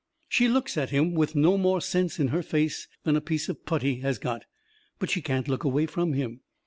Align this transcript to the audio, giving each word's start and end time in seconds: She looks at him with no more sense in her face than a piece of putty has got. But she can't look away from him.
She 0.27 0.47
looks 0.47 0.77
at 0.77 0.89
him 0.89 1.13
with 1.13 1.35
no 1.35 1.59
more 1.59 1.79
sense 1.79 2.17
in 2.19 2.29
her 2.29 2.41
face 2.41 2.87
than 3.03 3.15
a 3.15 3.21
piece 3.21 3.49
of 3.49 3.67
putty 3.67 3.97
has 3.99 4.17
got. 4.17 4.45
But 4.97 5.11
she 5.11 5.21
can't 5.21 5.47
look 5.47 5.63
away 5.63 5.85
from 5.85 6.13
him. 6.13 6.41